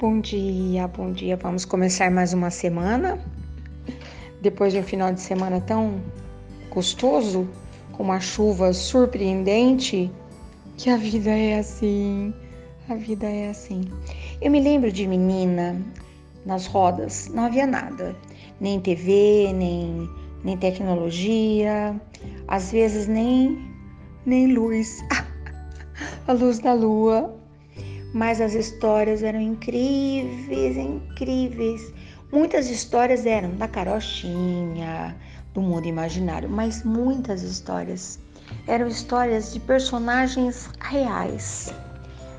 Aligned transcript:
Bom 0.00 0.18
dia, 0.18 0.88
bom 0.88 1.12
dia. 1.12 1.36
Vamos 1.36 1.66
começar 1.66 2.10
mais 2.10 2.32
uma 2.32 2.48
semana. 2.48 3.18
Depois 4.40 4.72
de 4.72 4.78
um 4.78 4.82
final 4.82 5.12
de 5.12 5.20
semana 5.20 5.60
tão 5.60 6.00
gostoso, 6.70 7.46
com 7.92 8.04
uma 8.04 8.18
chuva 8.18 8.72
surpreendente, 8.72 10.10
que 10.78 10.88
a 10.88 10.96
vida 10.96 11.28
é 11.28 11.58
assim. 11.58 12.32
A 12.88 12.94
vida 12.94 13.26
é 13.26 13.50
assim. 13.50 13.82
Eu 14.40 14.50
me 14.50 14.58
lembro 14.58 14.90
de 14.90 15.06
menina 15.06 15.78
nas 16.46 16.66
rodas, 16.66 17.28
não 17.34 17.44
havia 17.44 17.66
nada, 17.66 18.16
nem 18.58 18.80
TV, 18.80 19.52
nem, 19.52 20.08
nem 20.42 20.56
tecnologia, 20.56 21.94
às 22.48 22.72
vezes 22.72 23.06
nem 23.06 23.70
nem 24.24 24.54
luz, 24.54 25.04
a 26.26 26.32
luz 26.32 26.58
da 26.58 26.72
lua. 26.72 27.38
Mas 28.12 28.40
as 28.40 28.54
histórias 28.54 29.22
eram 29.22 29.40
incríveis, 29.40 30.76
incríveis. 30.76 31.92
Muitas 32.32 32.68
histórias 32.68 33.26
eram 33.26 33.50
da 33.56 33.68
carochinha, 33.68 35.16
do 35.54 35.60
mundo 35.60 35.86
imaginário, 35.86 36.48
mas 36.48 36.82
muitas 36.84 37.42
histórias 37.42 38.18
eram 38.66 38.86
histórias 38.86 39.52
de 39.52 39.60
personagens 39.60 40.70
reais. 40.80 41.72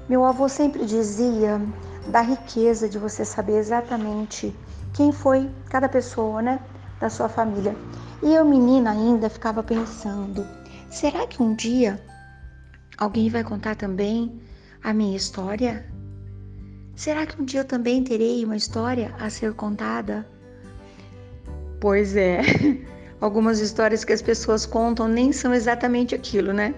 Meu 0.09 0.25
avô 0.25 0.49
sempre 0.49 0.85
dizia 0.85 1.61
da 2.07 2.21
riqueza 2.21 2.89
de 2.89 2.97
você 2.97 3.23
saber 3.23 3.57
exatamente 3.57 4.53
quem 4.93 5.11
foi 5.11 5.49
cada 5.69 5.87
pessoa, 5.87 6.41
né, 6.41 6.59
da 6.99 7.09
sua 7.09 7.29
família. 7.29 7.75
E 8.21 8.33
eu, 8.33 8.43
menina 8.45 8.91
ainda, 8.91 9.29
ficava 9.29 9.63
pensando: 9.63 10.45
será 10.89 11.25
que 11.27 11.41
um 11.41 11.55
dia 11.55 12.01
alguém 12.97 13.29
vai 13.29 13.43
contar 13.43 13.75
também 13.75 14.41
a 14.83 14.93
minha 14.93 15.15
história? 15.15 15.85
Será 16.95 17.25
que 17.25 17.41
um 17.41 17.45
dia 17.45 17.61
eu 17.61 17.65
também 17.65 18.03
terei 18.03 18.43
uma 18.43 18.55
história 18.55 19.13
a 19.19 19.29
ser 19.29 19.53
contada? 19.53 20.25
Pois 21.79 22.15
é, 22.15 22.41
algumas 23.19 23.59
histórias 23.59 24.03
que 24.03 24.13
as 24.13 24.21
pessoas 24.21 24.65
contam 24.65 25.07
nem 25.07 25.31
são 25.31 25.53
exatamente 25.53 26.13
aquilo, 26.13 26.53
né? 26.53 26.73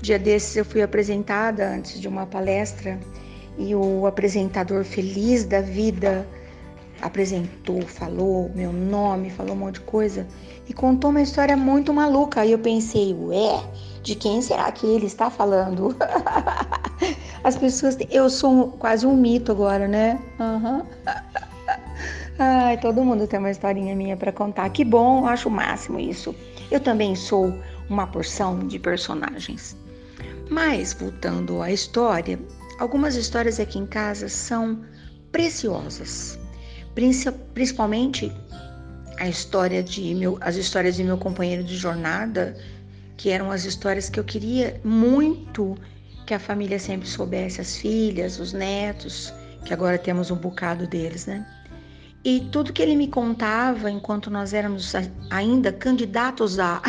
Dia 0.00 0.18
desses 0.18 0.56
eu 0.56 0.64
fui 0.64 0.80
apresentada 0.80 1.68
antes 1.68 2.00
de 2.00 2.06
uma 2.06 2.24
palestra 2.26 2.98
e 3.58 3.74
o 3.74 4.06
apresentador 4.06 4.84
feliz 4.84 5.44
da 5.44 5.60
vida 5.60 6.26
apresentou, 7.00 7.82
falou 7.82 8.50
meu 8.54 8.72
nome, 8.72 9.30
falou 9.30 9.54
um 9.54 9.58
monte 9.58 9.74
de 9.74 9.80
coisa 9.82 10.26
e 10.68 10.72
contou 10.72 11.10
uma 11.10 11.22
história 11.22 11.56
muito 11.56 11.92
maluca. 11.92 12.40
Aí 12.40 12.52
eu 12.52 12.58
pensei, 12.58 13.14
ué, 13.14 13.62
de 14.02 14.14
quem 14.14 14.42
será 14.42 14.70
que 14.72 14.86
ele 14.86 15.06
está 15.06 15.30
falando? 15.30 15.96
As 17.44 17.56
pessoas, 17.56 17.96
eu 18.10 18.28
sou 18.28 18.72
quase 18.72 19.06
um 19.06 19.16
mito 19.16 19.52
agora, 19.52 19.86
né? 19.86 20.20
Uhum. 20.38 20.82
Ai, 22.38 22.78
todo 22.78 23.02
mundo 23.02 23.26
tem 23.26 23.38
uma 23.38 23.50
historinha 23.50 23.96
minha 23.96 24.16
para 24.16 24.32
contar. 24.32 24.68
Que 24.70 24.84
bom, 24.84 25.26
acho 25.26 25.48
o 25.48 25.52
máximo 25.52 25.98
isso. 25.98 26.34
Eu 26.70 26.80
também 26.80 27.14
sou 27.16 27.52
uma 27.88 28.06
porção 28.06 28.60
de 28.60 28.78
personagens. 28.78 29.76
Mas 30.50 30.92
voltando 30.92 31.60
à 31.60 31.70
história, 31.70 32.38
algumas 32.78 33.16
histórias 33.16 33.58
aqui 33.58 33.78
em 33.78 33.86
casa 33.86 34.28
são 34.28 34.80
preciosas, 35.32 36.37
principalmente 37.54 38.32
a 39.18 39.28
história 39.28 39.82
de 39.82 40.14
meu, 40.14 40.36
as 40.40 40.56
histórias 40.56 40.96
de 40.96 41.04
meu 41.04 41.16
companheiro 41.16 41.62
de 41.62 41.76
jornada, 41.76 42.56
que 43.16 43.30
eram 43.30 43.50
as 43.50 43.64
histórias 43.64 44.08
que 44.08 44.18
eu 44.18 44.24
queria 44.24 44.80
muito 44.84 45.76
que 46.26 46.34
a 46.34 46.38
família 46.38 46.78
sempre 46.78 47.08
soubesse, 47.08 47.60
as 47.60 47.76
filhas, 47.76 48.38
os 48.38 48.52
netos, 48.52 49.32
que 49.64 49.72
agora 49.72 49.96
temos 49.96 50.30
um 50.30 50.36
bocado 50.36 50.86
deles, 50.86 51.26
né? 51.26 51.46
E 52.24 52.40
tudo 52.52 52.72
que 52.72 52.82
ele 52.82 52.96
me 52.96 53.06
contava 53.06 53.90
enquanto 53.90 54.28
nós 54.28 54.52
éramos 54.52 54.92
ainda 55.30 55.72
candidatos 55.72 56.58
a, 56.58 56.82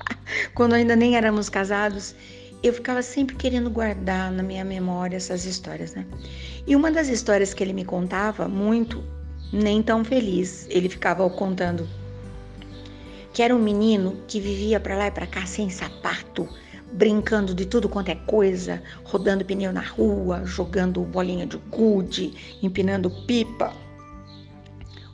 quando 0.54 0.72
ainda 0.72 0.96
nem 0.96 1.16
éramos 1.16 1.48
casados, 1.48 2.14
eu 2.62 2.72
ficava 2.72 3.02
sempre 3.02 3.36
querendo 3.36 3.70
guardar 3.70 4.32
na 4.32 4.42
minha 4.42 4.64
memória 4.64 5.16
essas 5.16 5.44
histórias, 5.44 5.94
né? 5.94 6.06
E 6.66 6.74
uma 6.74 6.90
das 6.90 7.08
histórias 7.08 7.54
que 7.54 7.62
ele 7.62 7.72
me 7.72 7.84
contava 7.84 8.48
muito, 8.48 9.04
nem 9.52 9.82
tão 9.82 10.04
feliz, 10.04 10.66
ele 10.70 10.88
ficava 10.88 11.28
contando 11.30 11.88
que 13.32 13.42
era 13.42 13.54
um 13.54 13.58
menino 13.58 14.16
que 14.26 14.40
vivia 14.40 14.80
para 14.80 14.96
lá 14.96 15.06
e 15.06 15.10
para 15.10 15.26
cá 15.26 15.46
sem 15.46 15.70
sapato, 15.70 16.48
brincando 16.92 17.54
de 17.54 17.64
tudo 17.64 17.88
quanto 17.88 18.10
é 18.10 18.14
coisa, 18.14 18.82
rodando 19.04 19.44
pneu 19.44 19.72
na 19.72 19.82
rua, 19.82 20.44
jogando 20.44 21.02
bolinha 21.02 21.46
de 21.46 21.56
gude, 21.70 22.58
empinando 22.62 23.10
pipa. 23.26 23.72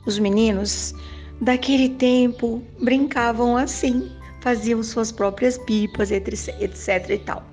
Os 0.05 0.17
meninos 0.17 0.93
daquele 1.41 1.89
tempo 1.89 2.63
brincavam 2.81 3.55
assim, 3.55 4.11
faziam 4.41 4.81
suas 4.81 5.11
próprias 5.11 5.57
pipas, 5.59 6.09
etc 6.09 7.09
e 7.09 7.17
tal. 7.19 7.45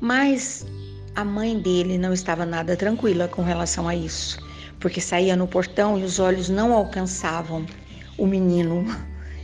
Mas 0.00 0.64
a 1.16 1.24
mãe 1.24 1.58
dele 1.58 1.98
não 1.98 2.12
estava 2.12 2.46
nada 2.46 2.76
tranquila 2.76 3.26
com 3.26 3.42
relação 3.42 3.88
a 3.88 3.96
isso, 3.96 4.38
porque 4.86 5.00
saía 5.00 5.34
no 5.34 5.48
portão 5.48 5.98
e 5.98 6.04
os 6.04 6.20
olhos 6.20 6.48
não 6.48 6.72
alcançavam 6.72 7.66
o 8.16 8.24
menino. 8.24 8.86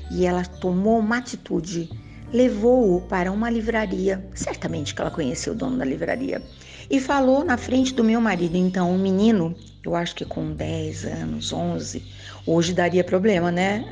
E 0.09 0.25
ela 0.25 0.45
tomou 0.45 1.01
uma 1.01 1.17
atitude, 1.17 1.91
levou-o 2.33 3.01
para 3.09 3.33
uma 3.33 3.51
livraria, 3.51 4.25
certamente 4.37 4.95
que 4.95 5.01
ela 5.01 5.11
conhecia 5.11 5.53
o 5.53 5.57
dono 5.57 5.79
da 5.79 5.85
livraria, 5.85 6.41
e 6.89 7.01
falou 7.01 7.45
na 7.45 7.57
frente 7.57 7.93
do 7.93 8.05
meu 8.05 8.21
marido. 8.21 8.57
Então, 8.57 8.95
o 8.95 8.97
menino, 8.97 9.53
eu 9.85 9.97
acho 9.97 10.15
que 10.15 10.25
com 10.25 10.53
10 10.53 11.07
anos, 11.07 11.53
11, 11.53 12.05
hoje 12.47 12.73
daria 12.73 13.03
problema, 13.03 13.51
né? 13.51 13.85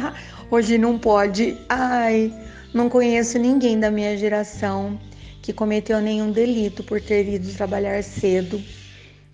hoje 0.50 0.78
não 0.78 0.98
pode. 0.98 1.54
Ai, 1.68 2.32
não 2.72 2.88
conheço 2.88 3.38
ninguém 3.38 3.78
da 3.78 3.90
minha 3.90 4.16
geração 4.16 4.98
que 5.42 5.52
cometeu 5.52 6.00
nenhum 6.00 6.32
delito 6.32 6.82
por 6.82 6.98
ter 6.98 7.28
ido 7.28 7.52
trabalhar 7.52 8.02
cedo. 8.02 8.58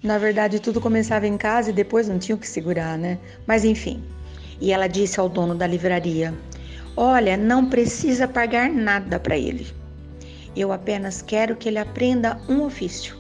Na 0.03 0.16
verdade, 0.16 0.61
tudo 0.61 0.81
começava 0.81 1.27
em 1.27 1.37
casa 1.37 1.71
e 1.71 1.75
depois 1.75 2.09
não 2.09 2.19
tinha 2.19 2.34
o 2.34 2.38
que 2.38 2.49
segurar, 2.49 2.97
né? 2.97 3.19
Mas 3.47 3.65
enfim. 3.65 4.03
E 4.59 4.72
ela 4.72 4.87
disse 4.87 5.21
ao 5.21 5.28
dono 5.28 5.55
da 5.55 5.66
livraria: 5.66 6.34
Olha, 6.97 7.37
não 7.37 7.69
precisa 7.69 8.27
pagar 8.27 8.71
nada 8.71 9.21
para 9.21 9.37
ele. 9.37 9.66
Eu 10.56 10.72
apenas 10.72 11.21
quero 11.21 11.55
que 11.55 11.69
ele 11.69 11.78
aprenda 11.78 12.41
um 12.49 12.62
ofício. 12.62 13.15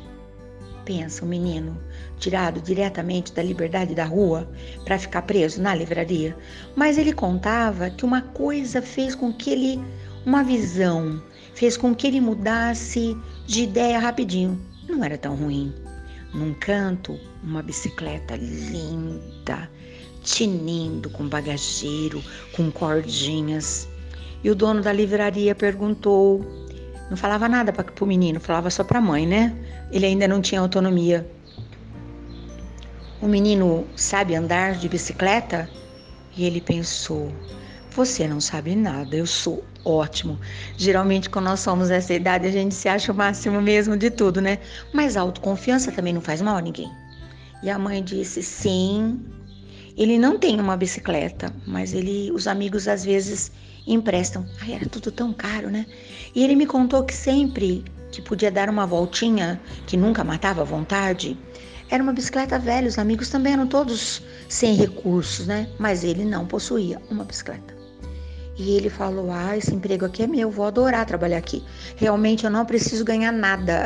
Pensa 0.84 1.22
o 1.22 1.26
um 1.26 1.28
menino, 1.28 1.78
tirado 2.18 2.60
diretamente 2.60 3.32
da 3.32 3.42
liberdade 3.42 3.94
da 3.94 4.04
rua 4.04 4.50
para 4.84 4.98
ficar 4.98 5.22
preso 5.22 5.60
na 5.60 5.74
livraria. 5.74 6.34
Mas 6.74 6.96
ele 6.96 7.12
contava 7.12 7.90
que 7.90 8.04
uma 8.04 8.22
coisa 8.22 8.80
fez 8.80 9.14
com 9.14 9.32
que 9.32 9.50
ele 9.50 9.80
uma 10.24 10.42
visão 10.42 11.22
fez 11.54 11.76
com 11.76 11.94
que 11.94 12.06
ele 12.06 12.20
mudasse 12.20 13.16
de 13.46 13.64
ideia 13.64 13.98
rapidinho. 13.98 14.58
Não 14.88 15.04
era 15.04 15.18
tão 15.18 15.36
ruim. 15.36 15.72
Num 16.32 16.54
canto, 16.54 17.18
uma 17.42 17.62
bicicleta 17.62 18.36
linda, 18.36 19.68
tinindo 20.22 21.10
com 21.10 21.28
bagageiro, 21.28 22.22
com 22.54 22.70
cordinhas. 22.70 23.88
E 24.44 24.50
o 24.50 24.54
dono 24.54 24.80
da 24.80 24.92
livraria 24.92 25.54
perguntou, 25.54 26.44
não 27.10 27.16
falava 27.16 27.48
nada 27.48 27.72
para 27.72 27.84
o 28.00 28.06
menino, 28.06 28.38
falava 28.38 28.70
só 28.70 28.84
para 28.84 28.98
a 28.98 29.02
mãe, 29.02 29.26
né? 29.26 29.54
Ele 29.90 30.06
ainda 30.06 30.28
não 30.28 30.40
tinha 30.40 30.60
autonomia. 30.60 31.28
O 33.20 33.26
menino 33.26 33.86
sabe 33.96 34.34
andar 34.34 34.76
de 34.76 34.88
bicicleta? 34.88 35.68
E 36.36 36.44
ele 36.44 36.60
pensou: 36.60 37.30
você 37.90 38.26
não 38.26 38.40
sabe 38.40 38.74
nada, 38.74 39.16
eu 39.16 39.26
sou 39.26 39.64
ótimo. 39.84 40.38
Geralmente, 40.76 41.28
quando 41.28 41.46
nós 41.46 41.60
somos 41.60 41.90
essa 41.90 42.14
idade, 42.14 42.46
a 42.46 42.50
gente 42.50 42.74
se 42.74 42.88
acha 42.88 43.12
o 43.12 43.14
máximo 43.14 43.60
mesmo 43.60 43.96
de 43.96 44.10
tudo, 44.10 44.40
né? 44.40 44.58
Mas 44.92 45.16
a 45.16 45.20
autoconfiança 45.20 45.90
também 45.92 46.12
não 46.12 46.20
faz 46.20 46.40
mal 46.40 46.56
a 46.56 46.60
ninguém. 46.60 46.90
E 47.62 47.70
a 47.70 47.78
mãe 47.78 48.02
disse: 48.02 48.42
sim. 48.42 49.20
Ele 49.96 50.18
não 50.18 50.38
tem 50.38 50.58
uma 50.58 50.76
bicicleta, 50.76 51.52
mas 51.66 51.92
ele, 51.92 52.30
os 52.32 52.46
amigos 52.46 52.88
às 52.88 53.04
vezes 53.04 53.52
emprestam. 53.86 54.46
Ai, 54.62 54.74
era 54.74 54.88
tudo 54.88 55.10
tão 55.10 55.32
caro, 55.32 55.68
né? 55.68 55.84
E 56.34 56.42
ele 56.42 56.54
me 56.54 56.64
contou 56.64 57.04
que 57.04 57.12
sempre 57.12 57.84
que 58.10 58.22
podia 58.22 58.50
dar 58.50 58.68
uma 58.70 58.86
voltinha, 58.86 59.60
que 59.86 59.96
nunca 59.96 60.24
matava 60.24 60.62
a 60.62 60.64
vontade, 60.64 61.36
era 61.90 62.02
uma 62.02 62.12
bicicleta 62.12 62.58
velha. 62.58 62.88
Os 62.88 62.98
amigos 62.98 63.28
também 63.28 63.52
eram 63.52 63.66
todos 63.66 64.22
sem 64.48 64.74
recursos, 64.74 65.46
né? 65.46 65.68
Mas 65.78 66.04
ele 66.04 66.24
não 66.24 66.46
possuía 66.46 67.00
uma 67.10 67.24
bicicleta. 67.24 67.79
E 68.60 68.76
ele 68.76 68.90
falou: 68.90 69.30
Ah, 69.32 69.56
esse 69.56 69.74
emprego 69.74 70.04
aqui 70.04 70.22
é 70.22 70.26
meu, 70.26 70.50
vou 70.50 70.66
adorar 70.66 71.06
trabalhar 71.06 71.38
aqui. 71.38 71.64
Realmente 71.96 72.44
eu 72.44 72.50
não 72.50 72.66
preciso 72.66 73.02
ganhar 73.06 73.32
nada. 73.32 73.84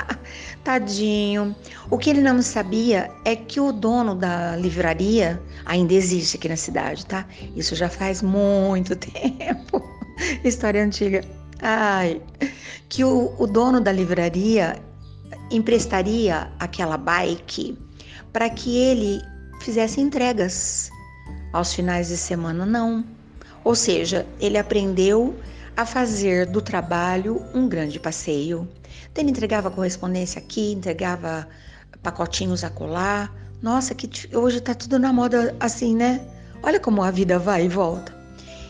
Tadinho. 0.62 1.56
O 1.90 1.96
que 1.96 2.10
ele 2.10 2.20
não 2.20 2.42
sabia 2.42 3.10
é 3.24 3.34
que 3.34 3.58
o 3.58 3.72
dono 3.72 4.14
da 4.14 4.54
livraria 4.54 5.42
ainda 5.64 5.94
existe 5.94 6.36
aqui 6.36 6.46
na 6.46 6.56
cidade, 6.56 7.06
tá? 7.06 7.26
Isso 7.56 7.74
já 7.74 7.88
faz 7.88 8.20
muito 8.20 8.94
tempo. 9.00 9.82
História 10.44 10.84
antiga. 10.84 11.24
Ai, 11.62 12.20
que 12.90 13.02
o, 13.02 13.34
o 13.38 13.46
dono 13.46 13.80
da 13.80 13.90
livraria 13.90 14.76
emprestaria 15.50 16.52
aquela 16.58 16.98
bike 16.98 17.78
para 18.30 18.50
que 18.50 18.76
ele 18.76 19.22
fizesse 19.62 20.02
entregas. 20.02 20.90
Aos 21.50 21.72
finais 21.72 22.08
de 22.08 22.16
semana, 22.16 22.66
não. 22.66 23.04
Ou 23.64 23.74
seja, 23.74 24.26
ele 24.40 24.58
aprendeu 24.58 25.34
a 25.76 25.86
fazer 25.86 26.46
do 26.46 26.60
trabalho 26.60 27.44
um 27.54 27.68
grande 27.68 27.98
passeio. 27.98 28.68
Então, 29.10 29.22
ele 29.22 29.30
entregava 29.30 29.70
correspondência 29.70 30.38
aqui, 30.38 30.72
entregava 30.72 31.48
pacotinhos 32.02 32.64
a 32.64 32.70
colar. 32.70 33.32
Nossa, 33.62 33.94
que 33.94 34.36
hoje 34.36 34.58
está 34.58 34.74
tudo 34.74 34.98
na 34.98 35.12
moda 35.12 35.54
assim, 35.60 35.94
né? 35.94 36.20
Olha 36.62 36.80
como 36.80 37.02
a 37.02 37.10
vida 37.10 37.38
vai 37.38 37.64
e 37.64 37.68
volta. 37.68 38.14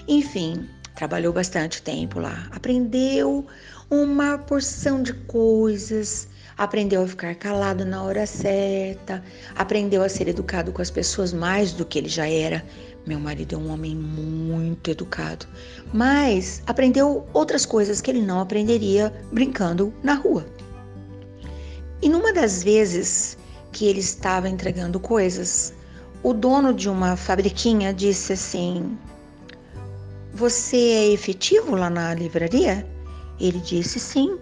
Enfim, 0.07 0.69
trabalhou 0.95 1.33
bastante 1.33 1.83
tempo 1.83 2.19
lá, 2.19 2.49
aprendeu 2.51 3.47
uma 3.91 4.39
porção 4.39 5.03
de 5.03 5.13
coisas, 5.13 6.29
aprendeu 6.57 7.03
a 7.03 7.09
ficar 7.09 7.35
calado 7.35 7.85
na 7.85 8.03
hora 8.03 8.27
certa, 8.27 9.23
aprendeu 9.55 10.03
a 10.03 10.09
ser 10.09 10.29
educado 10.29 10.73
com 10.73 10.83
as 10.83 10.91
pessoas 10.91 11.33
mais 11.33 11.73
do 11.73 11.85
que 11.85 11.99
ele 11.99 12.09
já 12.09 12.29
era. 12.29 12.65
Meu 13.07 13.19
marido 13.19 13.55
é 13.57 13.59
um 13.59 13.73
homem 13.73 13.97
muito 13.97 14.91
educado, 14.91 15.47
mas 15.93 16.63
aprendeu 16.67 17.27
outras 17.33 17.67
coisas 17.67 18.01
que 18.01 18.11
ele 18.11 18.23
não 18.23 18.41
aprenderia 18.41 19.13
brincando 19.33 19.93
na 20.03 20.15
rua. 20.15 20.47
E 22.01 22.09
numa 22.09 22.33
das 22.33 22.63
vezes 22.63 23.37
que 23.73 23.87
ele 23.87 24.01
estava 24.01 24.49
entregando 24.49 25.01
coisas, 25.01 25.75
o 26.23 26.33
dono 26.33 26.73
de 26.73 26.89
uma 26.89 27.17
fabriquinha 27.17 27.93
disse 27.93 28.35
assim: 28.35 28.97
Você 30.33 30.77
é 30.77 31.13
efetivo 31.13 31.75
lá 31.75 31.91
na 31.91 32.15
livraria? 32.15 32.87
Ele 33.41 33.59
disse 33.59 33.99
sim. 33.99 34.39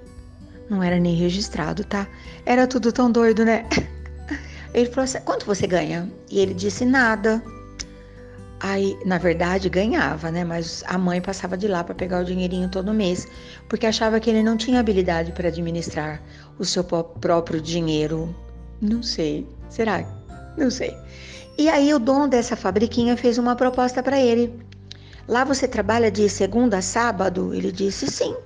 Não 0.68 0.82
era 0.82 0.98
nem 0.98 1.16
registrado, 1.16 1.82
tá? 1.84 2.06
Era 2.44 2.66
tudo 2.66 2.92
tão 2.92 3.10
doido, 3.10 3.44
né? 3.44 3.66
Ele 4.72 4.88
falou 4.88 5.04
assim: 5.04 5.20
quanto 5.20 5.46
você 5.46 5.66
ganha? 5.66 6.10
E 6.30 6.38
ele 6.38 6.54
disse: 6.54 6.84
nada. 6.84 7.42
Aí, 8.60 8.98
na 9.06 9.16
verdade, 9.16 9.70
ganhava, 9.70 10.30
né? 10.30 10.44
Mas 10.44 10.84
a 10.86 10.98
mãe 10.98 11.20
passava 11.20 11.56
de 11.56 11.66
lá 11.66 11.82
para 11.82 11.94
pegar 11.94 12.20
o 12.20 12.24
dinheirinho 12.24 12.68
todo 12.68 12.92
mês, 12.92 13.26
porque 13.68 13.86
achava 13.86 14.20
que 14.20 14.28
ele 14.28 14.42
não 14.42 14.56
tinha 14.56 14.80
habilidade 14.80 15.32
para 15.32 15.48
administrar 15.48 16.20
o 16.58 16.64
seu 16.64 16.84
próprio 16.84 17.60
dinheiro. 17.60 18.34
Não 18.80 19.02
sei. 19.02 19.46
Será? 19.70 20.04
Não 20.58 20.70
sei. 20.70 20.94
E 21.56 21.68
aí 21.70 21.92
o 21.94 21.98
dono 21.98 22.28
dessa 22.28 22.54
fabriquinha 22.54 23.16
fez 23.16 23.38
uma 23.38 23.56
proposta 23.56 24.02
para 24.02 24.20
ele. 24.20 24.60
Lá 25.26 25.42
você 25.42 25.66
trabalha 25.66 26.10
de 26.10 26.28
segunda 26.28 26.78
a 26.78 26.82
sábado? 26.82 27.54
Ele 27.54 27.72
disse 27.72 28.06
sim. 28.06 28.36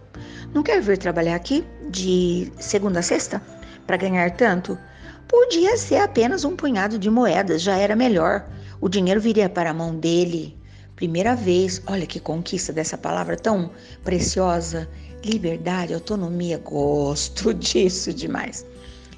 Não 0.52 0.62
quer 0.62 0.81
vir 0.81 0.96
trabalhar 0.96 1.34
aqui 1.34 1.64
de 1.90 2.52
segunda 2.58 3.00
a 3.00 3.02
sexta 3.02 3.43
para 3.84 3.96
ganhar 3.96 4.31
tanto? 4.32 4.78
Podia 5.26 5.76
ser 5.76 5.96
apenas 5.96 6.44
um 6.44 6.55
punhado 6.55 6.99
de 6.99 7.10
moedas, 7.10 7.62
já 7.62 7.76
era 7.76 7.96
melhor. 7.96 8.44
O 8.84 8.88
dinheiro 8.90 9.19
viria 9.19 9.48
para 9.48 9.70
a 9.70 9.72
mão 9.72 9.96
dele. 9.96 10.54
Primeira 10.94 11.34
vez, 11.34 11.81
olha 11.86 12.04
que 12.04 12.20
conquista 12.20 12.70
dessa 12.70 12.98
palavra 12.98 13.34
tão 13.34 13.70
preciosa. 14.04 14.86
Liberdade, 15.25 15.94
autonomia, 15.94 16.58
gosto 16.58 17.48
disso 17.56 18.12
demais. 18.12 18.66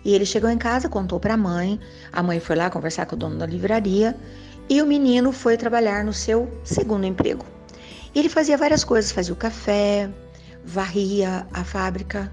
E 0.05 0.15
ele 0.15 0.25
chegou 0.25 0.49
em 0.49 0.57
casa, 0.57 0.89
contou 0.89 1.19
para 1.19 1.35
a 1.35 1.37
mãe. 1.37 1.81
A 2.13 2.23
mãe 2.23 2.39
foi 2.39 2.55
lá 2.55 2.71
conversar 2.71 3.07
com 3.07 3.17
o 3.17 3.19
dono 3.19 3.39
da 3.39 3.45
livraria 3.45 4.17
e 4.69 4.81
o 4.81 4.87
menino 4.87 5.33
foi 5.33 5.57
trabalhar 5.57 6.05
no 6.05 6.13
seu 6.13 6.49
segundo 6.63 7.05
emprego. 7.05 7.45
Ele 8.15 8.29
fazia 8.29 8.57
várias 8.57 8.85
coisas, 8.85 9.11
fazia 9.11 9.35
o 9.35 9.37
café, 9.37 10.09
varria 10.65 11.45
a 11.53 11.65
fábrica. 11.65 12.33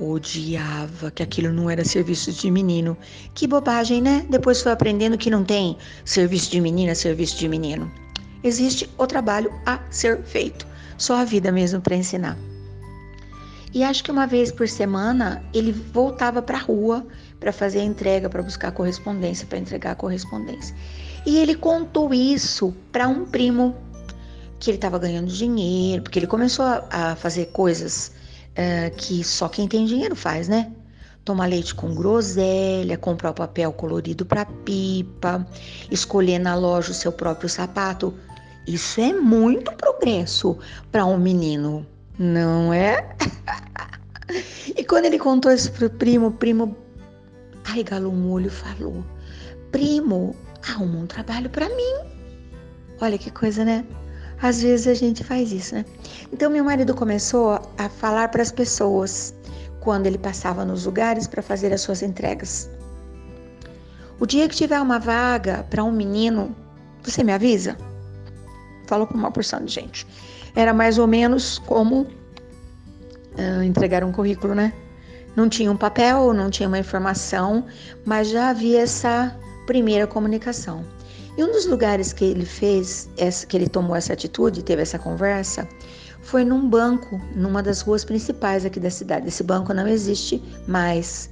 Odiava 0.00 1.10
que 1.10 1.22
aquilo 1.22 1.52
não 1.52 1.68
era 1.68 1.84
serviço 1.84 2.32
de 2.32 2.50
menino. 2.50 2.96
Que 3.34 3.46
bobagem, 3.46 4.00
né? 4.00 4.24
Depois 4.30 4.62
foi 4.62 4.72
aprendendo 4.72 5.18
que 5.18 5.30
não 5.30 5.44
tem 5.44 5.76
serviço 6.04 6.50
de 6.50 6.60
menina, 6.60 6.94
serviço 6.94 7.36
de 7.36 7.48
menino. 7.48 7.90
Existe 8.44 8.88
o 8.96 9.06
trabalho 9.06 9.52
a 9.66 9.80
ser 9.90 10.22
feito. 10.22 10.66
Só 10.96 11.16
a 11.16 11.24
vida 11.24 11.50
mesmo 11.50 11.80
para 11.80 11.96
ensinar. 11.96 12.36
E 13.74 13.84
acho 13.84 14.02
que 14.02 14.10
uma 14.10 14.26
vez 14.26 14.50
por 14.50 14.68
semana 14.68 15.42
ele 15.52 15.72
voltava 15.72 16.40
para 16.40 16.58
a 16.58 16.60
rua 16.60 17.06
para 17.38 17.52
fazer 17.52 17.80
a 17.80 17.84
entrega, 17.84 18.28
para 18.28 18.42
buscar 18.42 18.72
correspondência, 18.72 19.46
para 19.46 19.58
entregar 19.58 19.92
a 19.92 19.94
correspondência. 19.94 20.74
E 21.26 21.38
ele 21.38 21.54
contou 21.54 22.12
isso 22.14 22.74
para 22.90 23.06
um 23.06 23.26
primo 23.26 23.76
que 24.58 24.70
ele 24.70 24.78
estava 24.78 24.98
ganhando 24.98 25.28
dinheiro, 25.28 26.02
porque 26.02 26.18
ele 26.18 26.26
começou 26.26 26.64
a, 26.64 26.86
a 26.90 27.16
fazer 27.16 27.46
coisas 27.46 28.12
uh, 28.58 28.94
que 28.96 29.22
só 29.22 29.48
quem 29.48 29.68
tem 29.68 29.86
dinheiro 29.86 30.16
faz, 30.16 30.48
né? 30.48 30.72
Tomar 31.24 31.46
leite 31.46 31.74
com 31.74 31.94
groselha, 31.94 32.98
comprar 32.98 33.30
o 33.30 33.34
papel 33.34 33.72
colorido 33.72 34.26
para 34.26 34.44
pipa, 34.44 35.46
escolher 35.90 36.38
na 36.38 36.54
loja 36.54 36.90
o 36.90 36.94
seu 36.94 37.12
próprio 37.12 37.48
sapato. 37.48 38.14
Isso 38.66 39.00
é 39.00 39.12
muito 39.12 39.72
progresso 39.72 40.58
para 40.90 41.04
um 41.04 41.18
menino, 41.18 41.86
não 42.18 42.72
é? 42.72 43.14
e 44.76 44.84
quando 44.84 45.04
ele 45.04 45.18
contou 45.18 45.52
isso 45.52 45.70
pro 45.72 45.88
primo, 45.88 46.28
o 46.28 46.32
primo 46.32 46.76
arregalou 47.64 48.12
um 48.12 48.30
olho 48.30 48.46
e 48.46 48.50
falou: 48.50 49.04
Primo, 49.70 50.34
arruma 50.66 50.98
um 50.98 51.06
trabalho 51.06 51.50
para 51.50 51.68
mim. 51.68 51.94
Olha 53.00 53.18
que 53.18 53.30
coisa, 53.30 53.64
né? 53.64 53.84
Às 54.40 54.62
vezes 54.62 54.86
a 54.86 54.94
gente 54.94 55.24
faz 55.24 55.50
isso, 55.52 55.74
né? 55.74 55.84
Então 56.32 56.50
meu 56.50 56.64
marido 56.64 56.94
começou 56.94 57.60
a 57.76 57.88
falar 57.88 58.28
para 58.28 58.42
as 58.42 58.52
pessoas 58.52 59.34
quando 59.80 60.06
ele 60.06 60.18
passava 60.18 60.64
nos 60.64 60.86
lugares 60.86 61.26
para 61.26 61.42
fazer 61.42 61.72
as 61.72 61.80
suas 61.80 62.02
entregas. 62.02 62.70
O 64.20 64.26
dia 64.26 64.48
que 64.48 64.56
tiver 64.56 64.80
uma 64.80 64.98
vaga 64.98 65.64
para 65.70 65.82
um 65.82 65.92
menino, 65.92 66.54
você 67.02 67.22
me 67.22 67.32
avisa? 67.32 67.76
Falou 68.86 69.06
com 69.06 69.14
uma 69.14 69.30
porção 69.30 69.64
de 69.64 69.72
gente. 69.72 70.06
Era 70.54 70.74
mais 70.74 70.98
ou 70.98 71.06
menos 71.06 71.58
como 71.58 72.02
uh, 72.02 73.62
entregar 73.62 74.02
um 74.02 74.12
currículo, 74.12 74.54
né? 74.54 74.72
Não 75.36 75.48
tinha 75.48 75.70
um 75.70 75.76
papel, 75.76 76.32
não 76.32 76.50
tinha 76.50 76.68
uma 76.68 76.78
informação, 76.78 77.64
mas 78.04 78.28
já 78.28 78.50
havia 78.50 78.80
essa 78.80 79.36
primeira 79.66 80.06
comunicação. 80.06 80.84
E 81.38 81.44
um 81.44 81.52
dos 81.52 81.66
lugares 81.66 82.12
que 82.12 82.24
ele 82.24 82.44
fez, 82.44 83.08
essa, 83.16 83.46
que 83.46 83.56
ele 83.56 83.68
tomou 83.68 83.94
essa 83.94 84.12
atitude, 84.12 84.64
teve 84.64 84.82
essa 84.82 84.98
conversa, 84.98 85.68
foi 86.20 86.44
num 86.44 86.68
banco, 86.68 87.20
numa 87.32 87.62
das 87.62 87.80
ruas 87.80 88.04
principais 88.04 88.64
aqui 88.64 88.80
da 88.80 88.90
cidade. 88.90 89.28
Esse 89.28 89.44
banco 89.44 89.72
não 89.72 89.86
existe 89.86 90.42
mais. 90.66 91.30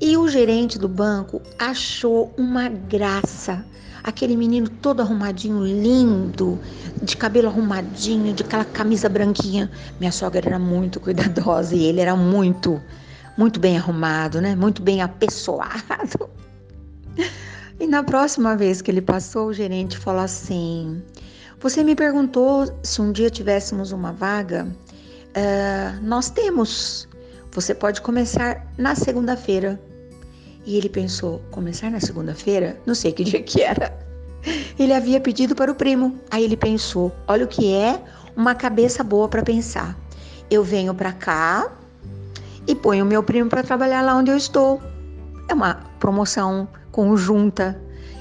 E 0.00 0.16
o 0.16 0.26
gerente 0.26 0.78
do 0.78 0.88
banco 0.88 1.42
achou 1.58 2.32
uma 2.38 2.70
graça. 2.70 3.62
Aquele 4.02 4.38
menino 4.38 4.70
todo 4.70 5.00
arrumadinho, 5.00 5.62
lindo, 5.66 6.58
de 7.02 7.14
cabelo 7.14 7.48
arrumadinho, 7.48 8.32
de 8.32 8.42
aquela 8.42 8.64
camisa 8.64 9.06
branquinha. 9.06 9.70
Minha 10.00 10.12
sogra 10.12 10.48
era 10.48 10.58
muito 10.58 10.98
cuidadosa 10.98 11.76
e 11.76 11.84
ele 11.84 12.00
era 12.00 12.16
muito, 12.16 12.80
muito 13.36 13.60
bem 13.60 13.76
arrumado, 13.76 14.40
né? 14.40 14.56
Muito 14.56 14.80
bem 14.80 15.02
apessoado. 15.02 16.30
E 17.84 17.86
na 17.86 18.02
próxima 18.02 18.56
vez 18.56 18.80
que 18.80 18.90
ele 18.90 19.02
passou, 19.02 19.48
o 19.48 19.52
gerente 19.52 19.98
falou 19.98 20.22
assim: 20.22 21.02
Você 21.60 21.84
me 21.84 21.94
perguntou 21.94 22.64
se 22.82 23.02
um 23.02 23.12
dia 23.12 23.28
tivéssemos 23.28 23.92
uma 23.92 24.10
vaga? 24.10 24.66
Uh, 25.36 26.02
nós 26.02 26.30
temos. 26.30 27.06
Você 27.52 27.74
pode 27.74 28.00
começar 28.00 28.66
na 28.78 28.94
segunda-feira. 28.94 29.78
E 30.64 30.78
ele 30.78 30.88
pensou: 30.88 31.42
começar 31.50 31.90
na 31.90 32.00
segunda-feira? 32.00 32.80
Não 32.86 32.94
sei 32.94 33.12
que 33.12 33.22
dia 33.22 33.42
que 33.42 33.60
era. 33.60 33.94
Ele 34.78 34.94
havia 34.94 35.20
pedido 35.20 35.54
para 35.54 35.70
o 35.70 35.74
primo. 35.74 36.18
Aí 36.30 36.42
ele 36.42 36.56
pensou: 36.56 37.12
olha 37.28 37.44
o 37.44 37.48
que 37.48 37.74
é 37.74 38.02
uma 38.34 38.54
cabeça 38.54 39.04
boa 39.04 39.28
para 39.28 39.42
pensar. 39.42 39.94
Eu 40.50 40.64
venho 40.64 40.94
para 40.94 41.12
cá 41.12 41.70
e 42.66 42.74
ponho 42.74 43.04
o 43.04 43.06
meu 43.06 43.22
primo 43.22 43.50
para 43.50 43.62
trabalhar 43.62 44.00
lá 44.00 44.16
onde 44.16 44.30
eu 44.30 44.38
estou. 44.38 44.82
É 45.50 45.52
uma 45.52 45.74
promoção 46.00 46.66
conjunta. 46.94 47.76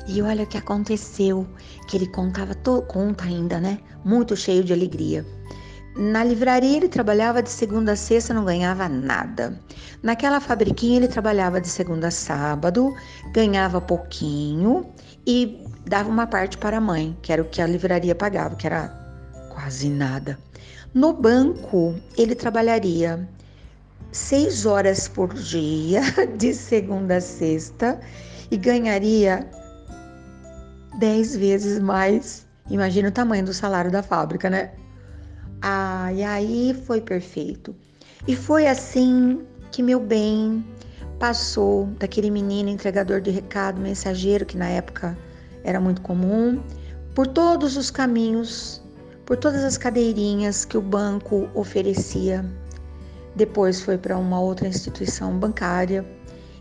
E 0.07 0.19
olha 0.21 0.43
o 0.43 0.47
que 0.47 0.57
aconteceu, 0.57 1.47
que 1.87 1.95
ele 1.95 2.07
contava, 2.07 2.55
conta 2.87 3.23
ainda, 3.23 3.59
né? 3.59 3.77
Muito 4.03 4.35
cheio 4.35 4.63
de 4.63 4.73
alegria. 4.73 5.23
Na 5.95 6.23
livraria 6.23 6.77
ele 6.77 6.89
trabalhava 6.89 7.43
de 7.43 7.51
segunda 7.51 7.91
a 7.91 7.95
sexta, 7.95 8.33
não 8.33 8.43
ganhava 8.43 8.89
nada. 8.89 9.57
Naquela 10.01 10.41
fabriquinha 10.41 10.97
ele 10.97 11.07
trabalhava 11.07 11.61
de 11.61 11.67
segunda 11.67 12.07
a 12.07 12.11
sábado, 12.11 12.91
ganhava 13.31 13.79
pouquinho 13.79 14.87
e 15.25 15.63
dava 15.85 16.09
uma 16.09 16.25
parte 16.25 16.57
para 16.57 16.77
a 16.77 16.81
mãe, 16.81 17.15
que 17.21 17.31
era 17.31 17.43
o 17.43 17.45
que 17.45 17.61
a 17.61 17.67
livraria 17.67 18.15
pagava, 18.15 18.55
que 18.55 18.65
era 18.65 18.89
quase 19.49 19.87
nada. 19.87 20.37
No 20.95 21.13
banco 21.13 21.95
ele 22.17 22.33
trabalharia 22.33 23.29
seis 24.11 24.65
horas 24.65 25.07
por 25.07 25.31
dia, 25.31 26.01
de 26.37 26.55
segunda 26.55 27.17
a 27.17 27.21
sexta, 27.21 27.99
e 28.53 28.57
ganharia 28.57 29.49
dez 30.99 31.35
vezes 31.35 31.79
mais. 31.79 32.45
Imagina 32.69 33.09
o 33.09 33.11
tamanho 33.11 33.43
do 33.43 33.53
salário 33.53 33.89
da 33.89 34.03
fábrica, 34.03 34.47
né? 34.47 34.73
Ah, 35.59 36.13
e 36.13 36.23
aí 36.23 36.79
foi 36.85 37.01
perfeito. 37.01 37.75
E 38.27 38.35
foi 38.35 38.67
assim 38.67 39.41
que 39.71 39.81
meu 39.81 39.99
bem 39.99 40.63
passou 41.17 41.87
daquele 41.97 42.29
menino 42.29 42.69
entregador 42.69 43.21
de 43.21 43.31
recado, 43.31 43.81
mensageiro, 43.81 44.45
que 44.45 44.55
na 44.55 44.67
época 44.67 45.17
era 45.63 45.79
muito 45.79 46.01
comum, 46.03 46.61
por 47.15 47.25
todos 47.25 47.75
os 47.75 47.89
caminhos, 47.89 48.83
por 49.25 49.35
todas 49.35 49.63
as 49.63 49.79
cadeirinhas 49.79 50.63
que 50.63 50.77
o 50.77 50.81
banco 50.81 51.49
oferecia. 51.55 52.45
Depois 53.35 53.81
foi 53.81 53.97
para 53.97 54.15
uma 54.15 54.39
outra 54.39 54.67
instituição 54.67 55.39
bancária 55.39 56.05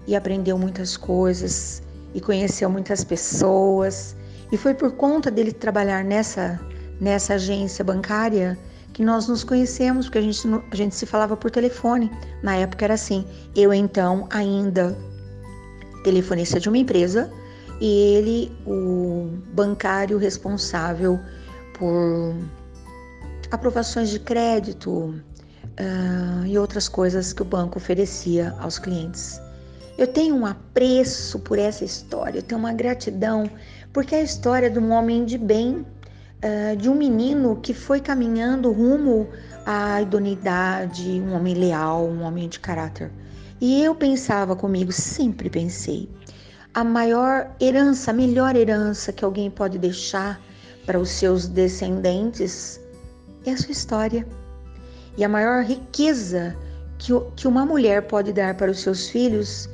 e 0.07 0.17
aprendeu 0.17 0.59
muitas 0.59 0.97
coisas 0.97 1.83
e 2.15 2.21
conheceu 2.21 2.69
muitas 2.69 3.05
pessoas. 3.05 4.17
E 4.51 4.57
foi 4.57 4.75
por 4.75 4.93
conta 4.93 5.31
dele 5.31 5.53
trabalhar 5.53 6.05
nessa, 6.05 6.61
nessa 7.01 7.35
agência 7.35 7.85
bancária 7.85 8.59
que 8.93 9.03
nós 9.03 9.27
nos 9.27 9.43
conhecemos, 9.43 10.07
porque 10.07 10.19
a 10.19 10.23
gente, 10.23 10.47
a 10.71 10.77
gente 10.77 10.95
se 10.95 11.07
falava 11.07 11.37
por 11.37 11.51
telefone. 11.51 12.11
Na 12.43 12.57
época 12.57 12.85
era 12.85 12.95
assim. 12.95 13.25
Eu, 13.57 13.73
então, 13.73 14.27
ainda 14.31 14.97
telefonista 16.05 16.61
de 16.61 16.69
uma 16.69 16.79
empresa 16.79 17.31
e 17.81 17.87
ele, 18.17 18.53
o 18.67 19.31
bancário 19.55 20.19
responsável 20.19 21.19
por 21.79 22.35
aprovações 23.51 24.11
de 24.11 24.19
crédito 24.19 24.91
uh, 24.91 26.47
e 26.47 26.59
outras 26.59 26.89
coisas 26.89 27.33
que 27.33 27.43
o 27.43 27.45
banco 27.45 27.79
oferecia 27.79 28.55
aos 28.61 28.79
clientes. 28.79 29.41
Eu 29.99 30.07
tenho 30.07 30.35
um 30.35 30.47
apreço 30.47 31.39
por 31.39 31.59
essa 31.59 31.85
história, 31.85 32.39
eu 32.39 32.43
tenho 32.43 32.59
uma 32.59 32.73
gratidão, 32.73 33.51
porque 33.93 34.15
é 34.15 34.21
a 34.21 34.23
história 34.23 34.71
de 34.71 34.79
um 34.79 34.91
homem 34.91 35.25
de 35.25 35.37
bem, 35.37 35.85
uh, 36.43 36.77
de 36.77 36.89
um 36.89 36.95
menino 36.95 37.57
que 37.57 37.75
foi 37.75 38.01
caminhando 38.01 38.73
rumo 38.73 39.29
à 39.67 40.01
idoneidade, 40.01 41.21
um 41.21 41.35
homem 41.35 41.55
leal, 41.55 42.07
um 42.07 42.23
homem 42.23 42.49
de 42.49 42.59
caráter. 42.59 43.11
E 43.61 43.85
eu 43.85 43.95
pensava 43.95 44.57
comigo, 44.57 44.91
sempre 44.91 45.51
pensei, 45.51 46.09
a 46.75 46.83
maior 46.83 47.55
herança, 47.61 48.11
a 48.11 48.15
melhor 48.15 48.57
herança 48.57 49.13
que 49.13 49.25
alguém 49.25 49.51
pode 49.51 49.79
deixar 49.79 50.41
para 50.87 50.99
os 50.99 51.11
seus 51.11 51.47
descendentes 51.47 52.81
é 53.45 53.53
a 53.53 53.57
sua 53.57 53.73
história. 53.73 54.27
E 55.19 55.25
a 55.25 55.29
maior 55.29 55.63
riqueza 55.63 56.57
que, 56.99 57.13
que 57.37 57.47
uma 57.47 57.67
mulher 57.67 58.03
pode 58.03 58.33
dar 58.33 58.57
para 58.57 58.71
os 58.71 58.81
seus 58.81 59.09
filhos 59.09 59.69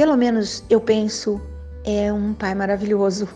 pelo 0.00 0.16
menos 0.16 0.64
eu 0.70 0.80
penso, 0.80 1.38
é 1.84 2.10
um 2.10 2.32
pai 2.32 2.54
maravilhoso. 2.54 3.28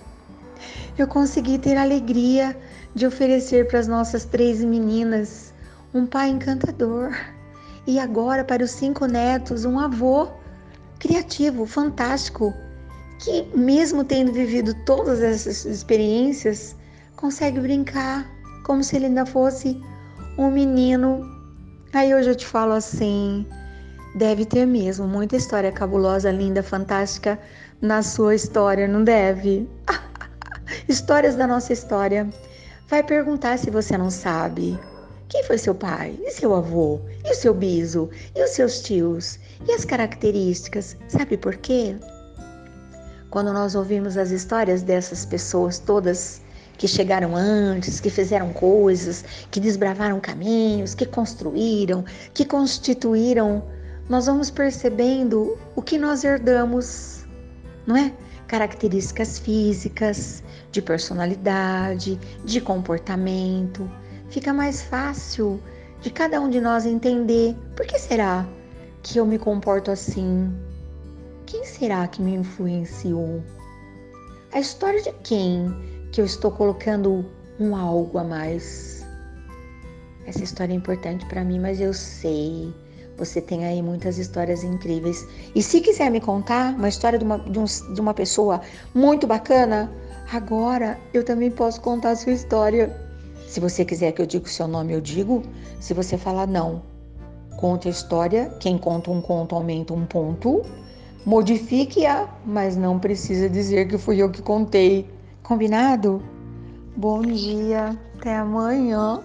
Eu 0.97 1.07
consegui 1.07 1.59
ter 1.59 1.77
a 1.77 1.83
alegria 1.83 2.57
de 2.95 3.07
oferecer 3.07 3.69
para 3.69 3.81
as 3.81 3.87
nossas 3.87 4.25
três 4.25 4.65
meninas 4.65 5.53
um 5.93 6.07
pai 6.07 6.31
encantador 6.31 7.15
e 7.87 7.99
agora 7.99 8.43
para 8.43 8.65
os 8.65 8.71
cinco 8.71 9.05
netos 9.05 9.67
um 9.67 9.79
avô 9.79 10.29
criativo, 10.99 11.67
fantástico, 11.67 12.55
que 13.19 13.43
mesmo 13.55 14.03
tendo 14.03 14.33
vivido 14.33 14.73
todas 14.87 15.21
essas 15.21 15.67
experiências, 15.67 16.75
consegue 17.15 17.61
brincar 17.61 18.27
como 18.65 18.83
se 18.83 18.97
ele 18.97 19.05
ainda 19.05 19.27
fosse 19.27 19.79
um 20.39 20.51
menino. 20.51 21.31
Aí 21.93 22.15
hoje 22.15 22.31
eu 22.31 22.35
te 22.35 22.47
falo 22.47 22.73
assim, 22.73 23.47
Deve 24.15 24.45
ter 24.45 24.65
mesmo 24.65 25.09
muita 25.09 25.35
história 25.35 25.73
cabulosa, 25.73 26.31
linda, 26.31 26.63
fantástica 26.63 27.37
na 27.83 28.01
sua 28.01 28.37
história, 28.37 28.87
não 28.87 29.03
deve? 29.03 29.69
Histórias 30.89 31.35
da 31.35 31.49
nossa 31.49 31.73
história. 31.73 32.29
Vai 32.89 33.03
perguntar 33.03 33.59
se 33.59 33.71
você 33.71 33.99
não 33.99 34.11
sabe. 34.11 34.79
Quem 35.29 35.43
foi 35.43 35.59
seu 35.59 35.75
pai? 35.75 36.17
E 36.23 36.31
seu 36.31 36.55
avô? 36.55 37.01
E 37.25 37.33
o 37.33 37.35
seu 37.35 37.53
biso? 37.53 38.09
E 38.37 38.45
os 38.45 38.51
seus 38.51 38.83
tios? 38.83 39.41
E 39.67 39.73
as 39.73 39.85
características? 39.85 40.97
Sabe 41.09 41.37
por 41.37 41.57
quê? 41.57 41.97
Quando 43.31 43.53
nós 43.53 43.75
ouvimos 43.75 44.17
as 44.17 44.31
histórias 44.31 44.83
dessas 44.83 45.25
pessoas 45.27 45.81
todas 45.81 46.41
que 46.79 46.87
chegaram 46.87 47.35
antes, 47.35 47.99
que 47.99 48.11
fizeram 48.11 48.53
coisas, 48.53 49.25
que 49.51 49.59
desbravaram 49.59 50.21
caminhos, 50.21 50.95
que 50.95 51.05
construíram, 51.05 52.05
que 52.33 52.45
constituíram 52.45 53.65
nós 54.09 54.27
vamos 54.27 54.51
percebendo 54.51 55.59
o 55.75 55.83
que 55.83 55.99
nós 55.99 56.25
herdamos, 56.25 57.25
não 57.87 57.97
é? 57.97 58.13
Características 58.47 59.39
físicas, 59.39 60.43
de 60.71 60.83
personalidade, 60.83 62.19
de 62.45 62.61
comportamento. 62.61 63.91
Fica 64.29 64.53
mais 64.53 64.83
fácil 64.83 65.61
de 66.01 66.11
cada 66.11 66.41
um 66.41 66.51
de 66.51 66.61
nós 66.61 66.85
entender 66.85 67.57
por 67.75 67.87
que 67.87 67.99
será 67.99 68.47
que 69.03 69.19
eu 69.19 69.25
me 69.25 69.39
comporto 69.39 69.91
assim? 69.91 70.53
Quem 71.47 71.65
será 71.65 72.07
que 72.07 72.21
me 72.21 72.35
influenciou? 72.35 73.43
A 74.53 74.61
história 74.61 75.01
de 75.01 75.13
quem 75.23 75.75
que 76.13 76.21
eu 76.21 76.25
estou 76.25 76.51
colocando 76.51 77.25
um 77.59 77.75
algo 77.75 78.19
a 78.19 78.25
mais? 78.25 79.07
Essa 80.27 80.43
história 80.43 80.73
é 80.73 80.77
importante 80.77 81.25
para 81.27 81.45
mim, 81.45 81.59
mas 81.59 81.81
eu 81.81 81.95
sei 81.95 82.75
você 83.17 83.41
tem 83.41 83.65
aí 83.65 83.83
muitas 83.83 84.19
histórias 84.19 84.65
incríveis. 84.65 85.27
E 85.55 85.63
se 85.63 85.81
quiser 85.81 86.11
me 86.11 86.21
contar 86.21 86.75
uma 86.75 86.89
história 86.89 87.19
de 87.19 87.25
uma, 87.25 87.39
de, 87.39 87.59
um, 87.59 87.65
de 87.65 88.01
uma 88.01 88.15
pessoa 88.15 88.61
muito 88.95 89.27
bacana, 89.27 89.91
agora 90.33 90.99
eu 91.13 91.25
também 91.25 91.51
posso 91.51 91.81
contar 91.81 92.11
a 92.11 92.17
sua 92.17 92.33
história. 92.33 92.95
Se 93.47 93.61
você 93.61 93.85
quiser 93.85 94.13
que 94.13 94.21
eu 94.21 94.27
diga 94.27 94.47
o 94.47 94.49
seu 94.49 94.67
nome, 94.67 94.93
eu 94.93 95.01
digo. 95.01 95.43
Se 95.81 95.95
você 95.95 96.19
falar 96.19 96.47
não, 96.47 96.83
conte 97.57 97.89
a 97.89 97.91
história. 97.91 98.53
Quem 98.59 98.77
conta 98.77 99.11
um 99.11 99.21
conto 99.21 99.55
aumenta 99.55 99.95
um 99.95 100.05
ponto. 100.05 100.63
Modifique-a, 101.25 102.29
mas 102.45 102.77
não 102.77 102.99
precisa 102.99 103.49
dizer 103.49 103.89
que 103.89 103.97
fui 103.97 104.21
eu 104.21 104.31
que 104.31 104.43
contei. 104.43 105.09
Combinado? 105.43 106.23
Bom 106.97 107.23
dia, 107.23 107.97
até 108.19 108.37
amanhã. 108.37 109.23